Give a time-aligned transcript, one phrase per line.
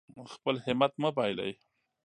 [0.33, 1.51] خپل همت مه بایلئ.